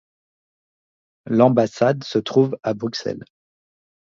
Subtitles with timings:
[1.27, 3.23] L'ambassade se trouve à Bruxelles.